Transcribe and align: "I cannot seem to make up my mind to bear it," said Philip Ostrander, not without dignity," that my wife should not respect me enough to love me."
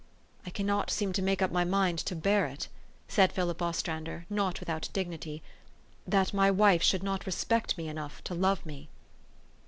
"I 0.47 0.49
cannot 0.49 0.89
seem 0.89 1.13
to 1.13 1.21
make 1.21 1.43
up 1.43 1.51
my 1.51 1.63
mind 1.63 1.99
to 1.99 2.15
bear 2.15 2.47
it," 2.47 2.69
said 3.07 3.31
Philip 3.31 3.61
Ostrander, 3.61 4.25
not 4.31 4.59
without 4.59 4.89
dignity," 4.93 5.43
that 6.07 6.33
my 6.33 6.49
wife 6.49 6.81
should 6.81 7.03
not 7.03 7.27
respect 7.27 7.77
me 7.77 7.87
enough 7.87 8.23
to 8.23 8.33
love 8.33 8.65
me." 8.65 8.89